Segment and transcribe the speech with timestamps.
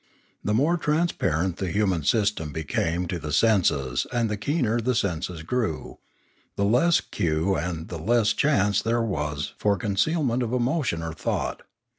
[0.43, 5.43] The more transparent the human system became to the senses and the keener the senses
[5.43, 5.99] grew,
[6.55, 11.61] the less cue and the less chance was there for concealment of emotion or thought.